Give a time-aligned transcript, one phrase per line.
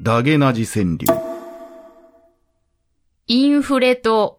[0.00, 1.06] ダゲナジ川柳。
[3.26, 4.38] インフレと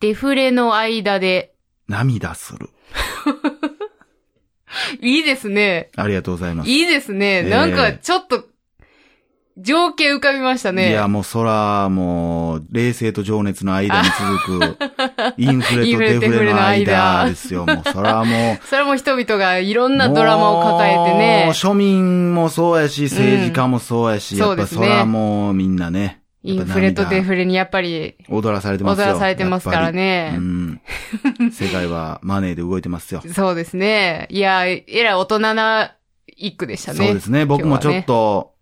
[0.00, 1.54] デフレの間で、
[1.88, 2.70] 涙する。
[5.00, 5.90] いいですね。
[5.96, 6.70] ありがとうございます。
[6.70, 7.42] いいですね。
[7.44, 8.44] ええなんか、ちょっと、
[9.60, 10.90] 情景浮かびましたね。
[10.90, 14.08] いや、もうそら、もう、冷静と情熱の間に
[14.48, 14.78] 続く、
[15.36, 17.66] インフレとデフレの間ですよ。
[17.66, 21.54] もう、そらもう、それも人々がいろんなドラマを抱えてねもう。
[21.54, 26.20] 庶民もそうやし、政治家もそうやし、やっぱうんそうですねそらもうみんなね。
[26.42, 29.08] インフレとデフレにやっぱり踊らされてますよ。
[29.08, 30.80] 踊らされてますからねうん。
[31.52, 33.22] 世界はマネーで動いてますよ。
[33.34, 34.26] そうですね。
[34.30, 35.92] いや、えらい大人な
[36.36, 36.98] 一句でしたね。
[36.98, 37.44] そうですね。
[37.44, 38.54] 僕もちょっ今と、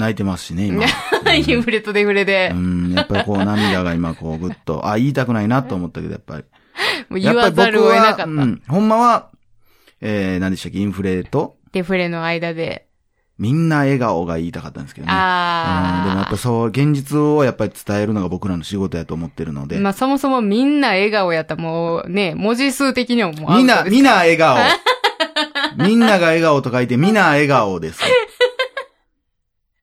[0.00, 0.84] 泣いてますしね、今。
[1.34, 6.44] インフレとデフレでう、ん、やっぱりこう涙が今こうぐっと、 あ、言いたくないなと思ったけど、やっぱり。
[7.08, 8.24] もう言わざるを得なかった。
[8.24, 9.28] うん、ほんまは、
[10.00, 12.86] えー、何でしたっけ、インフレと、デフレの間で。
[13.38, 15.12] みんな笑顔が言いたかったんですけどね。
[15.12, 19.78] うん、でもやあっぱそう、現実をやっぱり伝えるのが僕らの仕事やと思ってるので。
[19.78, 19.80] あ。
[19.80, 24.58] まあそもそもみんな笑顔やったらもうね、文字数的にももうみんな、みんな笑顔。
[25.76, 28.02] みんなが笑顔と書いて、みんな笑顔です。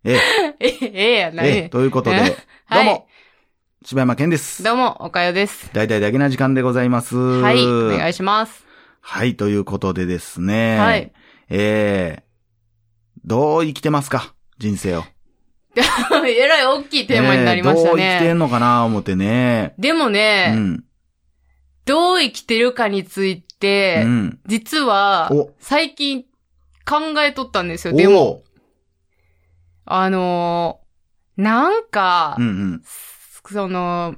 [0.10, 1.70] ええ、え、 ええやなええ、ね。
[1.70, 3.08] ということで、えどはいうも、
[3.84, 4.64] 柴山健です。
[4.64, 5.70] どうも、おかよです。
[5.74, 7.18] 大体だけな時間でございます。
[7.18, 8.66] はい、お願いします。
[9.02, 10.78] はい、ということでですね。
[10.78, 11.12] はい。
[11.50, 12.24] ええ
[13.26, 14.34] どう生きてますか？
[14.58, 15.04] 人生を。
[15.76, 18.32] えらい大きいテーマになりましたええどう生きてね。
[18.32, 19.74] んのかな思ってね。
[19.78, 20.86] でもうね、ん。
[21.84, 24.40] どう生きてるかについて、うん。
[24.46, 26.24] 実はお、最近
[26.86, 27.94] 考えとったんですよ。
[27.94, 28.44] でも、お
[29.88, 30.88] あのー
[31.42, 32.82] なんか、うんうん。
[33.52, 34.16] その、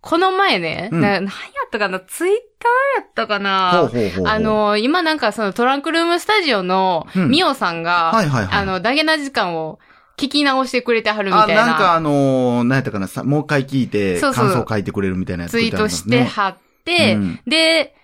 [0.00, 1.30] この前ね、うんな、なんや
[1.66, 1.98] ったかな？
[2.00, 3.72] ツイッターやったかな？
[3.72, 4.26] ほうほうほう。
[4.28, 8.60] あ、のー今なんかそのトランクルームスタジオのうんミオさんが、はいはいはい。
[8.60, 9.78] あの、ダゲな時間を
[10.18, 11.66] 聞き直してくれてはるみあ、たいな。
[11.66, 17.94] なんかあのー、何やったかな、さもう一回聞いて、そうそう感想書いてくれるみたいなやつツイートしてはって、うんで、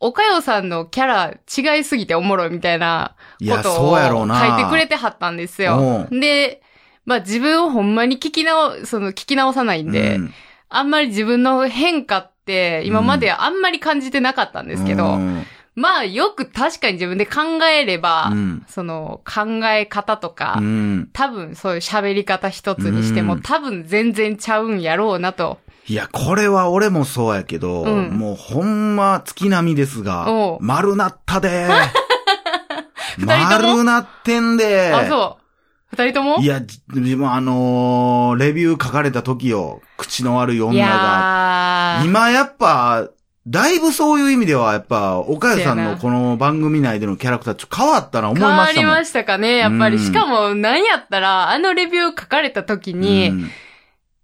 [0.00, 3.96] おかよさんのキャラ違いすぎておもろいみたいなことを。
[3.98, 6.06] 書いてくれてはったんですよ。
[6.10, 6.62] で、
[7.04, 10.34] まあ自分をほんまに聞き直、その聞き直さないんで、うん
[10.70, 15.44] あんまり自分の変化って今まであんまり感じてなかったんですけど、うん
[15.74, 21.08] まあよく確かに自分で考えれば、うんその考え方とか、うん。
[21.12, 25.58] 多分そういう喋り方一つにしても、うん多分全然ちゃうんやろうなと。
[25.88, 28.10] いや、これは俺もそうやけど、うん。
[28.10, 30.26] もうほんま月並みですが
[30.60, 31.66] 丸なったで。
[33.18, 34.92] 丸なってんで。
[34.94, 35.42] あ、そう。
[35.90, 36.36] 二人とも？
[36.40, 42.02] いや、じ自分あのーレビュー書かれた時よ、口の悪いい女が。
[42.04, 43.08] 今やっぱ、
[43.46, 48.90] だいぶそういう意味では、やっぱ、岡谷さんのこの番組内でのキャラクターちょっと変わったな思い変ましたもん。
[48.90, 49.96] わりましたかね、やっぱり。
[49.96, 50.04] うん。
[50.04, 53.50] しかも、なんやったら、あのレビュー書かれた時に、うん。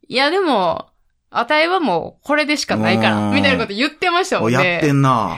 [0.06, 0.90] いやでも、
[1.38, 4.56] あたいはもう、これでしかないかうら、んみたいなこと言ってましたもんね。
[4.58, 5.36] お やってんな。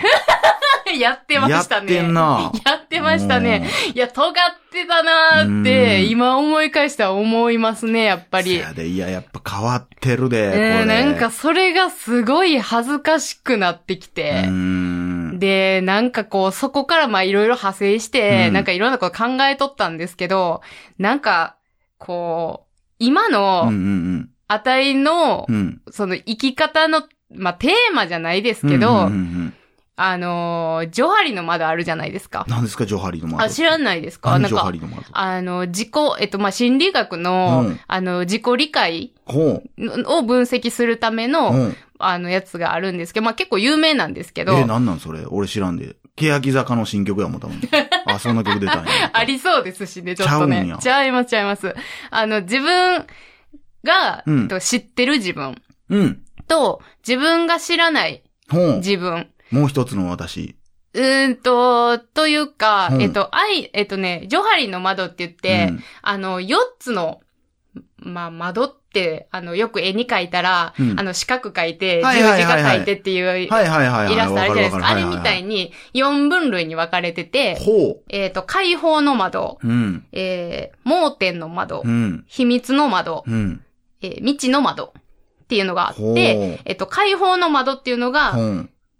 [0.98, 1.94] やってましたね。
[1.94, 3.68] やってんなやってましたね。
[3.94, 4.32] いや、尖っ
[4.70, 8.56] てたなーって、うん今思い返しては思いますね、やっぱり。
[8.56, 10.70] せやで、いや、やっぱ変わってるで、こえれ。
[10.82, 14.44] ー、なんかそれがすごい恥ずかしくなってきて。
[14.46, 15.38] うん。
[15.40, 20.62] で、なんかこう、そこからまあいろいろ派生して、うんなんかいろんなこと考えとったんですけど、
[20.98, 21.56] なんか、
[21.98, 22.66] こう、
[23.00, 24.35] 今うんうの、んあた
[24.80, 25.54] いのうん。
[25.54, 25.82] う、ん。
[25.90, 27.02] その生き方の、
[27.34, 29.54] まあテーマじゃないですけど、うんうんうんうん
[29.98, 32.44] あのー、ジョハリの窓あるじゃないですか。
[32.48, 33.42] 何ですか、ジョハリの窓。
[33.42, 34.38] あ、知らないですか？
[34.38, 35.02] なんか何ジョハリ、の窓？
[35.10, 35.90] あの、自己、
[36.20, 39.62] えっと、まあ、心理学の、うんあの、自己理解ほ
[40.06, 41.28] を分析するためう。
[41.28, 41.76] の、うん。
[41.98, 45.24] あの、やつがあるんですけど、まあ、結構有名なんですけど、えー、なんなんそれ？
[45.24, 45.96] 俺知らんで。
[46.14, 47.40] 欅坂の新曲やもん。
[48.04, 48.90] あ、そんな曲出たんや。
[49.14, 50.76] ありそうですしね、ちょっとね。
[50.78, 51.74] ちゃいます、ちゃいます。
[52.10, 53.06] あの、自分
[53.86, 55.56] が、うんえっと知ってる自分
[55.88, 56.22] うん。
[56.48, 58.22] と、自分が知らない。
[58.78, 59.28] 自分。
[59.50, 60.56] もう一つの私。
[60.92, 67.21] うーんと、というか、うんえっと、愛、えっとね、ジョハリの窓って言って、うんあの、4つの、
[67.98, 73.48] まあ、窓って、あの、よく絵に描いたら、うんあの、四角描いて、十はい字架描いてっていうイ。
[74.16, 74.88] ラストあるじゃないですか。
[74.88, 79.68] あれみたいに4分類に分かれてて、ほえっと、解放の窓、う。
[79.68, 80.06] うん。
[80.12, 82.24] えー、盲点の窓う、ん。
[82.27, 83.62] 秘密の窓、うん。
[84.03, 84.93] えー未知の窓
[85.45, 88.37] っていうのがあって、えっと、解放の窓っていうのが。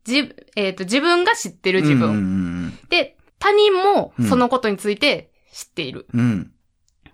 [0.05, 2.11] じ、えっと、自分が知ってる自分。
[2.11, 6.07] うんうんで、他人もうんそのことについて知っている。
[6.15, 6.53] うん。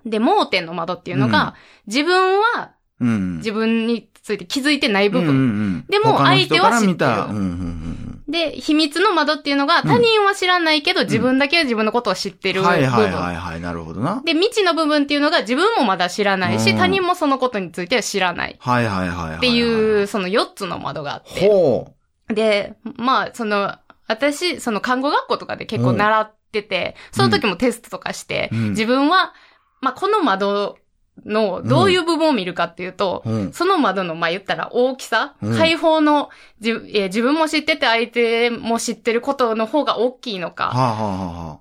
[0.04, 0.10] うん。
[0.10, 1.54] で、盲点の窓っていうのが、
[1.86, 3.36] 自分はうん。
[3.38, 5.30] 自分について気づいてない部分。
[5.30, 5.46] うんうんう
[5.78, 8.01] んでも相手は知ってるたうんうんうん
[8.32, 12.72] で、秘密の窓っていうのが、他人は知らないけど、自分だけは自分のことを知ってる部分。
[12.72, 14.22] はいはいはいはい、なるほどな。
[14.24, 18.56] で、未知の部分っていうのが自分もまだ知らないし、うん他人もそのことについては知らない。
[18.58, 19.36] はいはいはい。
[19.36, 21.46] っていう、その4つの窓があって。
[21.46, 21.92] ほ
[22.28, 23.76] で、まあ、その、
[24.08, 29.34] 私、その看護学校とかで結構習ってて、その時もテストとかして、うん自分は、
[29.82, 30.78] まあ、この窓
[31.26, 33.30] のどういう部分を見るかっていうと、う。
[33.30, 33.52] うん。
[33.52, 36.30] その窓の、まあ、言ったら大きさ、うん開放の
[36.60, 41.58] 自,、えー自分も知ってて相手も知ってることの方が大きいのか、はあ、はあはあはあ、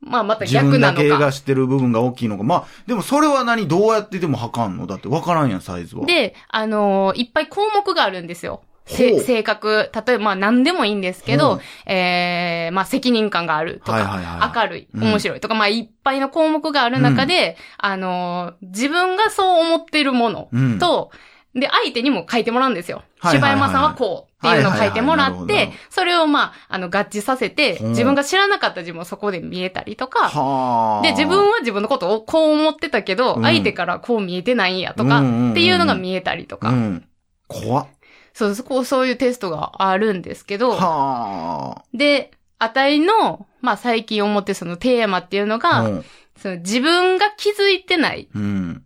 [0.00, 1.26] まあ、また自分だけ逆なのか。
[1.26, 2.44] が知ってる部分が大きいのか。
[2.44, 4.86] まあ、でもそれは何どうやってでも測んの？
[4.86, 8.62] だって分からんやん、サイズは。、で、あのーいっぱい項目があるんですよ。
[8.86, 9.90] 性格。
[9.92, 11.60] 例えば、まあ何でもいいんですけどほう、
[11.90, 15.02] えー、まあ責任感があるとか、はいはいはい明るい、うん。
[15.04, 20.78] 面白いとか、まあいっぱいの項目がある中で、あのー自分がそう思ってるものうん。
[20.78, 21.10] と、
[21.54, 23.02] で、相手にも書いてもらうんですよ。
[23.20, 27.86] はいはいはい柴山さんはこうっていうのを書いてもらってそれをまあ、あの、合致させて、う。
[27.86, 31.02] ん自分が知らなかった自分をそこで見えたりとか、はあ。
[31.02, 33.42] で、自分は自分のことをこう思ってたけど、うん。
[33.42, 37.04] 相手からこう見えてないんやとか、うんうんうんっていうのが見えたりとか、うん。
[37.46, 37.86] 怖っ。
[38.34, 45.58] そう、そこ、そういうテストがあるんですけど、はで、値の、まあ最近思ってるそのテーマっていうのあ。
[45.58, 46.04] が、うん。
[46.36, 48.84] その自分が気づいてないうん。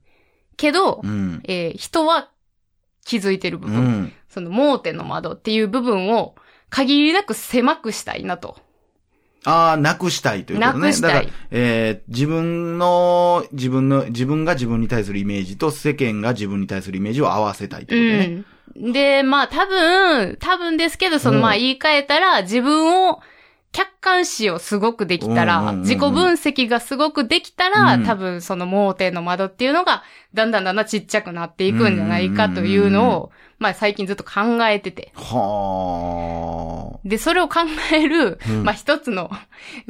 [0.56, 1.40] けど、うん。
[1.44, 2.30] えー人は
[3.04, 4.12] 気づいてる部う分、ん。
[4.28, 6.34] その盲点の窓っていう部分を
[6.68, 8.58] 限りなく狭くしたいなと。
[9.44, 10.80] ああ、なくしたいということね。
[10.80, 18.26] なくしたいだから、えー、自分の、自分の、自分が自分に対するイメージと世間が自分に対するイメージを合わせたいってことね。
[18.26, 18.46] うん。
[18.76, 23.20] で、まあ多分、多分ですけど、そのうんまあ言い換えたら、自分を
[23.72, 30.02] 客観視をすごくできたら、うんうんうんうん自己分析がすごくできたら、うん多分その盲点の窓っていうのが、
[30.34, 35.12] だんだんだんだんちっちゃくなっていくんじゃないかというのを、まあ最近ずっと考えてて。
[35.14, 37.60] はで、それを考
[37.92, 39.30] える、うんまあ一つの、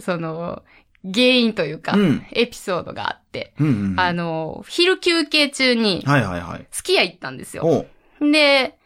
[0.01, 0.63] その、
[1.05, 3.63] 原因というか、うんエピソードがあって、あ。
[3.63, 4.01] うんうんうん。
[4.01, 6.67] あの、昼休憩中に、はいはいはい。
[6.71, 7.87] すき家行ったんですよ。
[8.21, 8.77] で、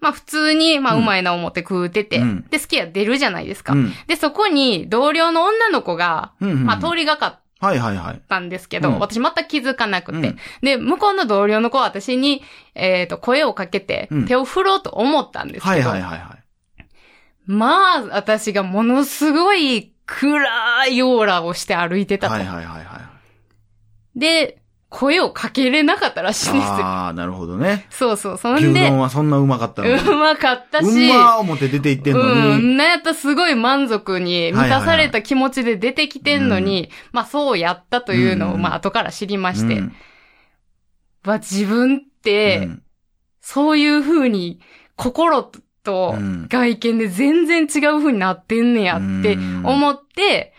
[0.00, 3.72] まあ普通に、まあううんまいな思って食うてて、うんで、すき家出るじゃないですか。
[3.72, 3.92] うん。
[4.08, 8.20] で、そこに同僚の女の子が、うんうんうんまあ通りがかっはいはいはい。
[8.28, 10.18] たんですけど、うん私全く気づかなくて。
[10.18, 12.42] うんで、向こうの同僚の子は私に、
[12.74, 16.42] えっ、と、声をかけてうん、手を振ろうと思ったんですけど、はいはいはいはい。
[17.46, 22.34] まあ、私がものすごい暗いオーラをして歩いてたと。
[22.34, 23.00] はいはいはいは
[24.16, 24.18] い。
[24.18, 24.61] で、
[24.92, 26.70] 声をかけれなかったらしいんですよ。
[26.70, 27.86] ああ、なるほどね。
[27.88, 28.36] そうそう。
[28.36, 29.94] そん牛で、丼はそんなうまかったのに。
[29.94, 32.74] うまかったし、うまー思って出て行ってんのうに。
[32.74, 32.76] ん。
[32.76, 39.94] なんやったらすごい満足に満たされた気持ちで出てきてんのに、まあそうやったというのを、うんまあ後から知りまして、うん
[41.24, 42.82] まあ自分って、うん
[43.40, 44.60] そういう風に
[44.94, 45.50] 心
[45.82, 50.52] とうん外見で全然違う風になってんねやってうん思って、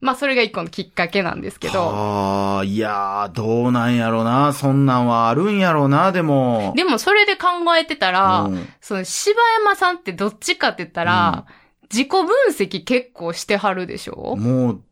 [0.00, 4.52] まあそれが一個のきっかけなんですけど、ああ、いやー、どうなんやろな。
[4.52, 6.74] そんなんはあるんやろな、でも。
[6.76, 11.46] でもそれで考えてたら、うんその柴山さんってどっちかって言ったら、
[11.90, 14.36] 自己分析結構してはるでしょ？
[14.36, 14.82] もう、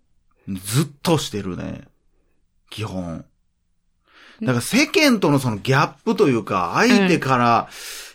[0.48, 1.82] ずっとしてるね。
[2.70, 3.24] 基本。
[4.40, 7.68] だから世間とのそのギャップというか、相手から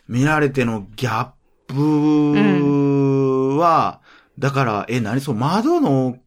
[0.07, 1.31] 見られてのギャッ
[1.67, 4.01] プは、
[4.39, 6.17] だから、え、何そう、窓の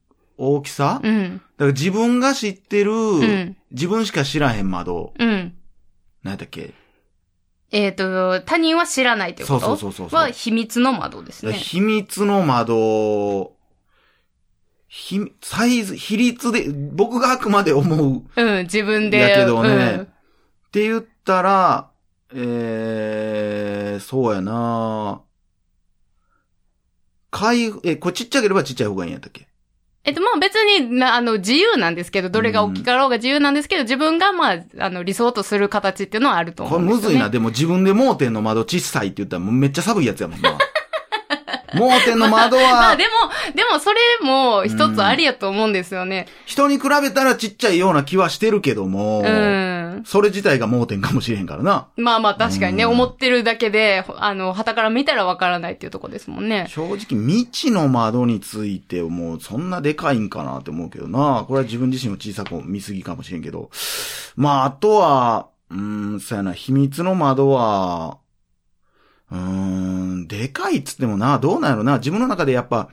[0.43, 1.43] 大きさ、だかうん。
[1.59, 3.57] ら自分が知ってる、うん。
[3.71, 5.55] 自分しか知らへん窓、うん。
[6.23, 6.73] 何だっけ？
[7.73, 9.61] えっ、と、他人は知らないってこと？
[9.61, 11.53] そうそうそうそうは秘密の窓ですね。
[11.53, 13.53] 秘密の窓、
[14.89, 19.19] ひ、サイズ、比率で、僕があくまで思ううん、自分で。
[19.19, 20.07] やけどねうんっ
[20.73, 21.91] て言ったら、
[22.33, 25.21] えー、そうやな
[27.31, 29.47] 開、え、これちっちゃければちっちゃい方がいいんやったっけ？
[30.03, 37.03] えっと、まあ別にな、あの、自由なんですけど、どれが大きかろうが自由なんですけど、自分がまあ、あの、理想とする形っていうのはあると思こうんですよ、ね。
[37.03, 37.29] れむずいな。
[37.29, 40.57] でも自分で盲点の窓小さいって言ったらめっちゃ寒いやつやもんな。
[41.75, 43.11] 盲点の窓 まあは、でも、
[43.55, 46.27] でもそれも一つありやと思うんですよね。
[46.47, 50.03] 人に比べたらちっちゃいような気はしてるけども、うん。
[50.05, 51.89] それ自体が盲点かもしれへんからな。
[51.97, 56.67] まあまあ確かにね、うん思ってるだけで、あの、旗から見たらわからないっていうとこですもんね。
[56.69, 61.45] 正直未知の窓についてもうそんなでかいんかなって思うけどな。
[61.47, 63.71] これは自分自身を小さく見すぎかもしれんけど。
[64.37, 68.19] まあ、あとは、うーん、そうやな、秘密の窓は、
[69.31, 71.99] うーん、でかいっつってもな、どうなんやろな。
[71.99, 72.89] 自分の中でやっぱ、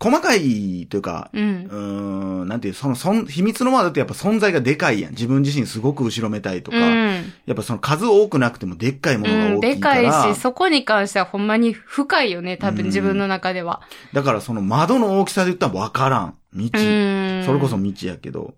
[0.00, 1.68] 細かいというか、うんう。
[1.68, 5.12] ーん、なんていう、その、そん、秘密の窓ってやっぱ存在がでかいやん。
[5.12, 7.32] 自分自身すごく後ろめたいとか、うん。
[7.46, 13.82] やっぱその数多くなくてもでっかいものがうん、大きでいから、かいし、そこに関してはほんまに深いよね、多うん分自分の中では。
[14.12, 16.38] だからその窓の大きさで言ったらわからん。
[16.54, 16.64] 道。
[16.64, 17.42] うん。
[17.46, 18.54] それこそ道やけど、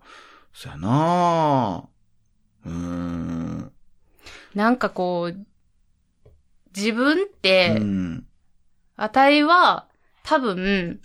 [0.52, 2.69] そやなぁ。
[2.69, 3.73] うーん。
[4.55, 5.47] なんかこう、
[6.76, 8.26] 自分って、うん。
[8.97, 9.88] あたいは、
[10.25, 11.00] 多分、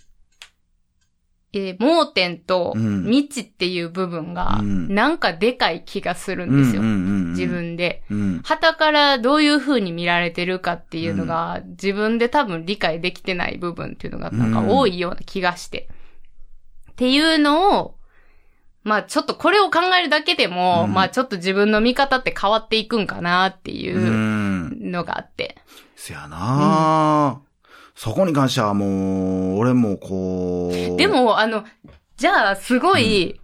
[1.54, 6.82] えー盲点とうん未知っていう部分が、うんなんかでかい気がするんですよ。
[6.82, 7.46] 自。
[7.46, 8.02] 分で。
[8.10, 8.40] うん。
[8.42, 15.88] 旗からどういう風に見られてるかっていうのが、自分で多分理解できてない部分っていうのがなんか多いような気がして。
[16.92, 17.98] っていうのを、
[18.84, 25.56] まあちょっとこれを考えるだけでも、うんまあちょっと自分の見方って変わっていくんかなっていううんのがあって。
[25.96, 27.52] せやなぁ。
[27.94, 30.96] そこに関してはもう、俺もこう。
[30.96, 31.64] で、も、あの、
[32.16, 33.38] じゃあ、すごい、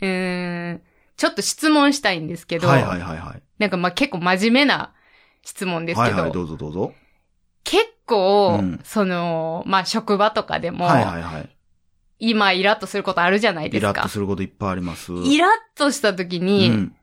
[0.00, 0.82] うーん、
[1.16, 3.42] ちょっと質問したいんですけど、はいはいはいはい。
[3.58, 4.92] なんかまあ結構真面目な
[5.42, 6.92] 質問ですけど、はいはい、どうぞどうぞ。
[7.64, 11.56] 結構、うんその、まあ職場とかでも、はいはいはい。
[12.24, 14.08] 今イラッとすることあるじゃないですかイラッと。
[14.08, 15.12] することいっぱいあります。
[15.12, 16.96] イラッとした時に、うん。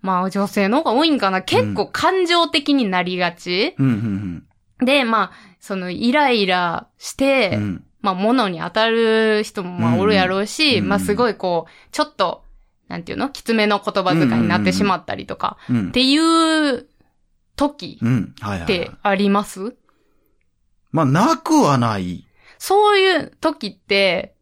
[0.00, 4.46] まあ女性の方が多いんかな結構感情的になりがち、うん、
[4.80, 7.62] うん、で、まあ、そのイライラして、うん。
[7.62, 7.84] うん。
[8.00, 12.44] まあ、物に当たる人もまあうんおるやろうし、うんまあ、すごいこう、ちょっと、
[12.88, 13.30] なんていうの？
[13.30, 15.90] きつめの言葉遣いになってしまったりとか、うんっ。
[15.90, 16.86] ていう
[17.56, 18.34] 時うん。
[18.40, 18.76] はいはいはい。
[18.82, 19.74] ってあります？
[20.92, 22.26] まあ、なくはない。
[22.58, 24.33] そういう時って、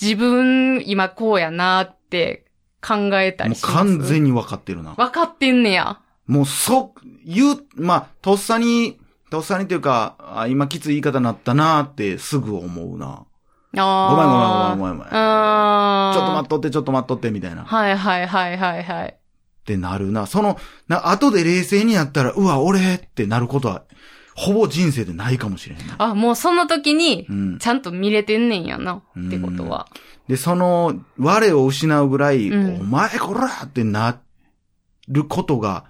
[0.00, 2.46] 自分今こうやなって
[2.80, 3.74] 考えたもうりします？
[3.74, 4.94] 完全に分かってるな。
[4.94, 6.00] 分かってんねや。
[6.26, 9.00] もうそ、言う、まあ、とっさに、
[9.30, 13.24] とっさにというか、あ今きつい言い方になったなってすぐ思うな。
[13.76, 15.10] あごめんごめんあごめんごめんごめん。
[15.10, 17.62] ちあょっと待っとって、ちょっと待っとって、みたいな。
[17.62, 19.18] っはいはいはいはいはい。
[19.64, 20.26] てなるな。
[20.26, 23.84] その、な、後で冷静になったら、うわ、俺ってなることは、
[24.38, 25.96] ほぼ人生でないかもしれんな。
[25.98, 27.58] あ、もうその時にう、ん。
[27.58, 29.02] ちゃんと見れてんねんやな。
[29.18, 29.88] ってことは。
[30.28, 34.20] で、その、我を失うぐらい、うんお前こらってな
[35.08, 35.86] ることが、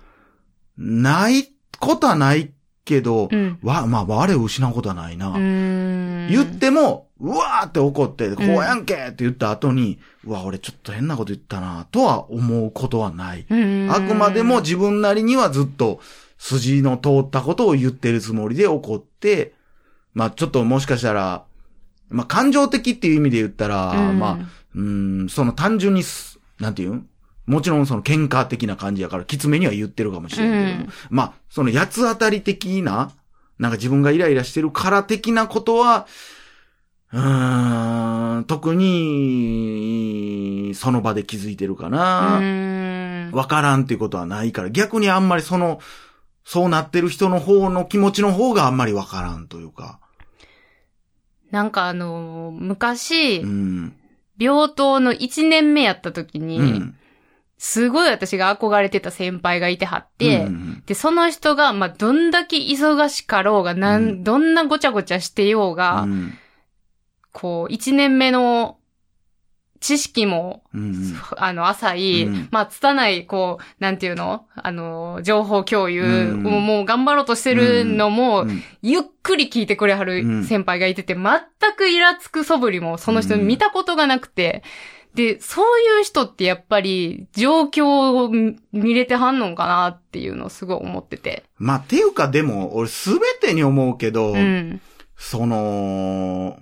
[0.79, 2.51] ないことはない
[2.87, 3.59] けど、うん。
[3.63, 5.33] わ、まあ、我を失うことはないな。
[5.35, 13.45] 言っても、うわーって怒って、こうやんけって言った後に、うわ、俺ちょっと変なこと言ったな、とは思うことはない。
[13.51, 16.01] うん、あくまでも自分なりにはずっと
[16.39, 19.53] 筋の通ったことを言ってるつもりで怒って、
[20.15, 21.45] まあちょっともしかしたら、
[22.09, 24.19] まあ感情的っていう意味で言ったら、うん。
[24.19, 24.39] まあ、
[24.75, 26.95] うん、その単純にす、なんていう？
[26.95, 27.07] ん
[27.47, 30.91] もちろんその喧嘩的な感じやから、きつめには言ってるかもしれんけど、うん。
[31.09, 33.11] まあ、その八つ当たり的な、
[33.59, 36.07] なんか自分がイライラしてるから的なことは、
[37.11, 43.31] うーん、特に、その場で気づいてるかうな。
[43.33, 45.81] わからんっていうことはないから、逆にあんまりその、
[46.51, 50.01] そうなってる人の方の気持ちの方があんまりわからんというか。
[51.51, 53.95] なんかあのー昔、うん。
[54.39, 56.97] 病棟の1年目やった時に、うん。
[57.59, 66.33] すごい私が憧れてた先輩がいてはって、うんで、その人が、まあ、どんだけ忙しかろうが、なん、うんどんなごちゃごちゃしてようが、うん
[67.31, 68.79] こう、1年目の
[69.81, 74.47] 知識も、うんあの、浅い、うんまあ、拙い、こう、なんていうの？
[74.55, 80.41] あの、情報共有うんをもう頑張ろうとしてるのも、うんゆっくり聞いてくれはうん。
[80.43, 81.25] る先輩がいてて、全
[81.77, 84.63] くイラつく素振りもその人見たことがなくて、
[85.15, 91.45] で、そういう人ってやっぱり状況を見見れてはんのかなっていうのをすごい思ってて。
[91.57, 94.81] まあ、っていうかでも、俺すべてに思うけど、うん。
[95.17, 96.59] その、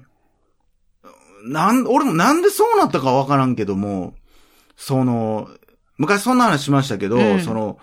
[1.47, 4.15] なん、俺もなんでそうなったかわからんけども、
[4.77, 5.49] その、
[5.99, 7.41] 昔そんな話しましたけど、うん。
[7.41, 7.79] その、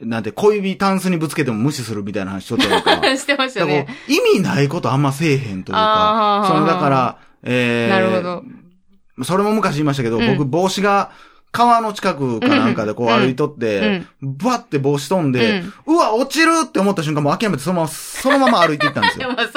[0.00, 3.02] なんて小指タンスにぶつけても無視するみたいな話しとったとか。
[3.16, 3.86] してましたね。
[4.08, 9.24] 意味ないことあんませえへんというか、そのだから、えー、なるほど。
[9.24, 10.36] それも昔言いましたけど、うん。
[10.36, 11.12] 僕帽子が
[11.52, 13.20] 川の近くかなんかでこううん。
[13.20, 19.30] 歩いとって、バッて帽子飛んで、うわ、落ちるって思った瞬間もう諦めてそのまま、そのまま歩いていったんですでよ。
[19.32, 19.50] もそれ、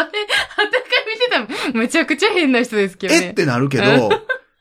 [1.41, 3.25] はたか見てたら、むちゃくちゃ変な人ですけどね。
[3.27, 4.10] えってなるけど、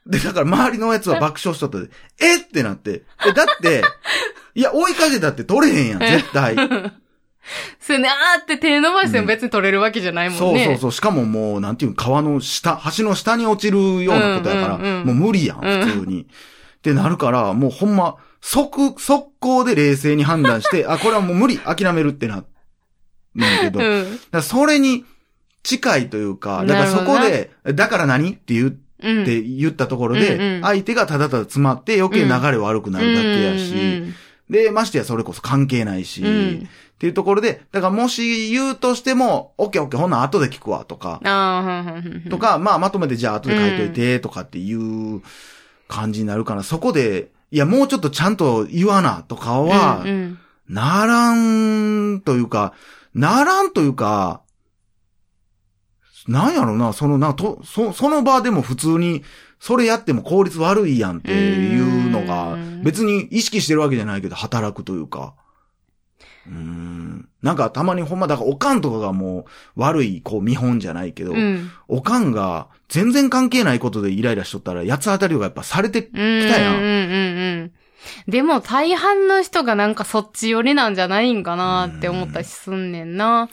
[0.05, 3.81] で、だから周りのやつは爆笑しとったで、えってなって、え、だって、
[4.55, 6.55] いや、追いかけたって取れへんやん、絶対。
[7.79, 10.65] それね、あーって手伸ばしても別に取れるわけじゃないもんね。
[10.65, 10.91] そうそうそう。
[10.91, 16.23] しかももう、なんていうの川の下、橋の下に落ちるようなことやから、うんうんうんもう無理やん、うん普通に。
[16.23, 16.25] っ
[16.81, 22.43] てなるから、もうほんま、即、速攻で冷静に判断して、あ、これはもう無理、諦めるってな、
[23.35, 24.19] なんけど、うん。
[24.31, 25.05] らそれに
[25.67, 28.31] 近いというか、だからそこで、だから何？
[28.33, 29.25] って言っうん。
[29.25, 33.73] て言ったところでん、相手がただただ詰まって余計流れ悪くなるだけやし、
[34.49, 41.19] で、ましてやそれこそ関係ないし、っていうところで、だからもし言うとしても、オッケーオッケー、ほんなん後で聞くわ、とか、
[42.29, 45.21] と、か、まあまとめてじゃあ後で書いといて、とかっていう
[45.87, 50.03] 感じになるから、そこで、いや、もうちょっとちゃんと言わな、とかは
[50.67, 52.73] ならん、というか、
[53.13, 54.41] ならんというか、
[56.27, 59.23] なんやろな、その、な、と、そ、その場でも普通に、
[59.59, 65.33] それやっても効率悪いやんっていうのがうん、別に意識してるわけじゃないけど、働くというか。
[66.47, 67.27] うーん。
[67.41, 71.71] なんかたまにほんま、だからおかんとかがもう悪い、こう見本じゃないけど、うん。
[71.87, 76.47] おかんが全然関係ないことでイライラしとったら、八つ当たりがやっぱされてきたうん。
[76.49, 76.75] やん。
[76.75, 77.71] うんうんうん。
[78.27, 83.49] でも大半の人がなんかそっち寄りなんじゃないんかなって思ったりすんねんな。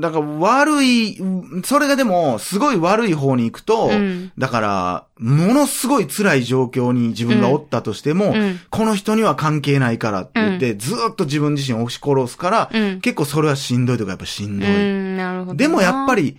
[0.00, 4.32] だから悪い、うんそれがでも、すごい悪い方に行くと、うん。
[4.36, 8.60] だから、ものすごい辛い状況に自分がおったとしても、うん。
[8.70, 13.00] この人には関係ないからって言って、ずーっと自分自身を押し殺すから、うん。
[13.00, 14.68] 結構それはしんどいとかやっぱしんどい。
[14.68, 15.54] うん、なるほどな。
[15.56, 16.36] でもやっぱり、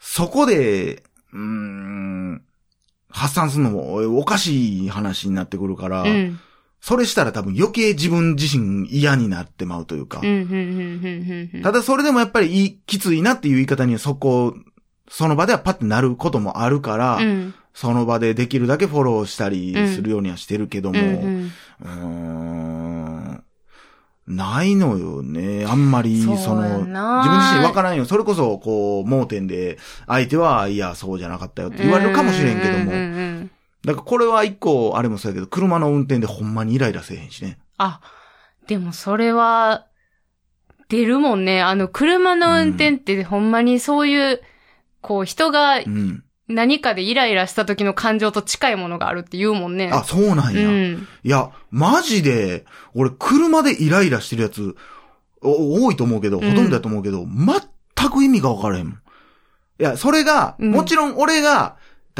[0.00, 2.42] そこで、うーん、
[3.10, 6.40] 発散するのもおかしい話になってくるから、うん。
[6.80, 10.20] それしたら多分余計自分自身嫌になってまうというか。
[11.62, 14.54] ただそれでもやっぱりいいきついなっていう言い方にはそこ、
[15.08, 17.54] その場ではパッてなることもあるから、うん。
[17.74, 23.44] その場でできるだけフォローしたりするようにはしてるけども、ううんーん、
[24.26, 25.64] ないのよね。
[25.64, 28.04] あんまり、その、や自分な自身わからんよ。
[28.04, 32.84] それこそ、こう、盲点で、相手は、いや、そうじゃなかったよって言われるかもしれんけども。
[32.84, 33.17] うんうんうん
[33.88, 37.58] だからこれは一個、あれもそうやけど、車の運転でほんまにイライラせえへんしね。
[37.78, 38.00] あ、
[38.66, 39.86] でもそれは、
[40.90, 41.62] 出るもんね。
[41.62, 44.42] あの、車の運転ってほんまにそういう、
[45.00, 46.22] こう、人がうん。
[46.48, 49.90] 何かでイライラした時の感情と近いものがあるって言うもんね。
[49.92, 50.68] あ、そうなんや。
[50.68, 51.08] うん。
[51.22, 54.74] いや、マジで、俺、車でイライラしてるやつ、
[55.42, 58.94] お多いと思うけど、うんほとんどだと思うけど、全く意味が分からへんもん。
[58.94, 58.98] い
[59.78, 61.76] や、それが、うんもちろん俺が、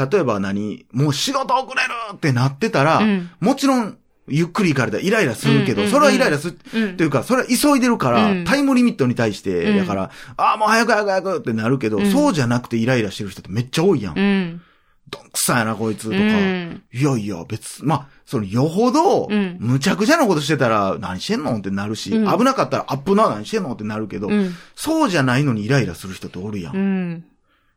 [0.09, 3.29] 例えば何、もう仕事遅れるってなってたら、うん。
[3.39, 3.97] もちろん、
[4.31, 14.19] ゆっくり行かれたらイライラするけど、それはイライラする、うんというか、それは急いでるから、うんタイムリミットに対して、うんだから、ああ、もう早く早く早くってなるけど、うんそうじゃなくてイライラしてる人ってめっちゃ多いやん。
[14.19, 14.61] うん。
[15.09, 16.15] どんくさやな、こいつ、とか。
[16.17, 16.83] うん。
[16.93, 24.53] いやいや、別、まあ、その、よほど、うんむちゃくちゃなことしてたら、何してんのってなるし、うん危なかったら、アップな、何してんのってなるけど、うん。
[24.75, 26.75] そうじゃないのにイライラする人っておるやん。
[26.75, 27.23] いうん。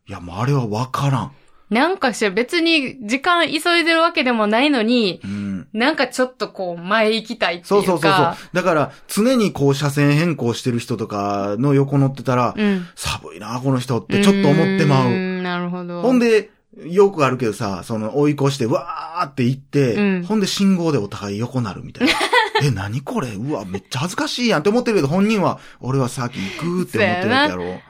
[0.06, 1.32] や、もうあれはわからん。
[1.72, 5.68] なんかして別に時間急いでるわけでもないのに、うん。
[5.72, 7.68] なんかちょっとこう前行きたいっていうか。
[7.68, 8.35] そうそうそうそう。
[8.52, 12.87] だから、常にこう、車線変更してる人とかの横乗ってたら、うん。
[12.94, 15.08] 寒いな、この人ってちょっと思ってまう。
[15.11, 16.02] んなるほど。
[16.02, 16.50] ほんで、
[16.87, 22.12] よくあるけどさ、その追い越して、わーって行って、うんほんで信号でお互い横なるみたいな。
[22.62, 23.28] え、何これ？
[23.30, 27.80] うわ、めっちゃ恥ずかしいやんって思ってるけど、本人は、俺は先行くって思ってるやろ。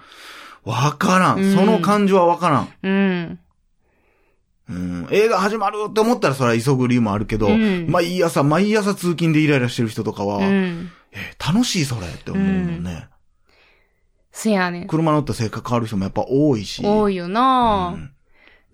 [0.64, 1.54] わからうんん。
[1.54, 2.68] その感情はわからん。
[2.82, 3.38] うん。
[4.72, 5.08] うん。
[5.10, 10.90] 映画始まるって思ったらそれは急ぐ理由もあるけど、うん毎朝、毎朝通勤でイライラしてる人とかは、うん。
[11.12, 13.08] え、楽しいそれって思うもんね。
[14.32, 14.86] せやねん。
[14.86, 16.82] 車乗った性格変わる人もやっぱ多いし。
[16.82, 18.10] い多いよな、うん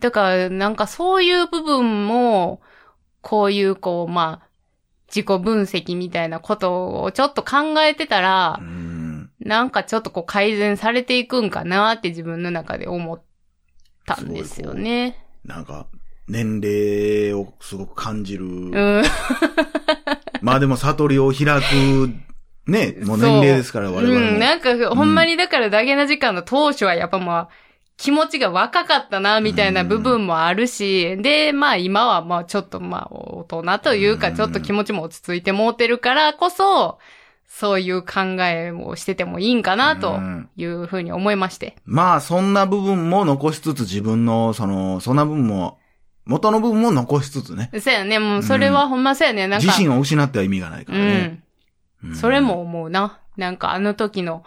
[0.01, 2.61] だから、なんかそういう部分も、
[3.21, 4.49] こういう、こう、まあ、
[5.09, 9.31] 自己分析みたいなことをちょっと考えてたらう、ん。
[9.41, 13.23] なんかちょっとこう改善されていくんかなって自分の中で思っ
[14.05, 15.25] たんですよね。
[15.49, 15.87] なんか、
[16.29, 18.45] 年齢をすごく感じる。
[18.45, 19.03] うん。
[20.43, 22.11] まあでも悟りを開く、
[22.71, 24.33] ね、もう年齢ですから、我々も。
[24.35, 27.49] うん、なんか、ほんまにだからダゲな時間の当初はやっぱまあ、
[27.97, 36.99] 気持ちが若かったな、みたいな部分もあるし、で、まあ今はまあちょっとまあ大人というかうんちょっと気持ちも落ち着いてもうてるからこそ、
[37.49, 41.77] そういう考えをしててもいいんかな、とうんいうふうに思いまして。
[41.87, 45.79] まあ、そんな部分も残しつつ自分の、その、そんな部分も、
[46.27, 47.71] 元の部分も残しつつね。
[47.81, 49.67] そうやね、もうそれはほんまそうやね、なんか。
[49.67, 51.43] 自身を失っては意味がないからね。
[52.05, 52.11] うん。
[52.11, 53.19] うんそれも思うな。
[53.37, 54.45] なんかあの時の、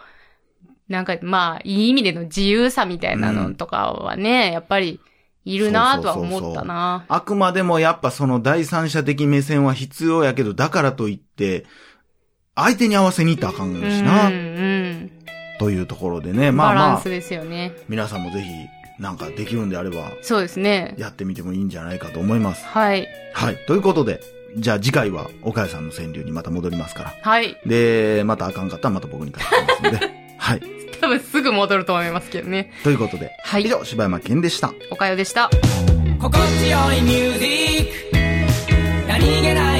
[0.88, 5.02] なんかまあ、いい意味での自由さみたいなのとかはね、やっぱり
[5.44, 7.06] いるなとは思ったな。
[7.08, 11.66] あくまでもやっぱその第三者的目線は必要やけど、だからといって、
[12.56, 15.12] 相手に合わせに行ったらあかんしな、うん、うん。
[15.58, 16.52] というところでね。
[16.52, 17.74] まあまあバランス、ですよね。
[17.88, 18.50] 皆さんもぜひ、
[19.02, 20.96] なんかできるんであれば、そうですね。
[20.98, 22.66] やってみてもいいんじゃないかと思います。
[22.66, 23.08] はい。
[23.34, 23.58] はい。
[23.68, 24.22] ということで、
[24.58, 27.14] じゃあ次回は岡谷さんの川柳にまた戻りますから。
[27.22, 27.58] はい。
[27.66, 30.12] で、またあかんかったらまた僕に書きますので。
[30.38, 30.62] はい。
[31.00, 32.74] 多分すぐ戻ると思いますけどね。
[32.84, 34.74] ということで、はい以上、柴山健でした。
[34.92, 35.50] おかよでした。
[36.20, 39.71] 心地よいミュージック何気ない